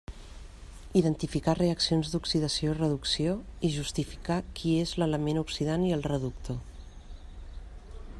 [1.01, 3.35] Identificar reaccions d'oxidació reducció
[3.69, 6.59] i justificar qui és l'element oxidant i el reductor.